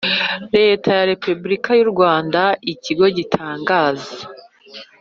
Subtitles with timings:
[0.55, 2.41] Leta ya Repubulika y u Rwanda
[2.73, 4.13] Ikigo gitangaza